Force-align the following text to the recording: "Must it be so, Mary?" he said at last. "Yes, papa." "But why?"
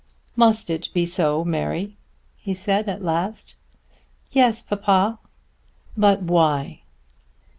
"Must 0.35 0.71
it 0.71 0.89
be 0.95 1.05
so, 1.05 1.45
Mary?" 1.45 1.95
he 2.39 2.55
said 2.55 2.89
at 2.89 3.03
last. 3.03 3.53
"Yes, 4.31 4.63
papa." 4.63 5.19
"But 5.95 6.23
why?" 6.23 6.81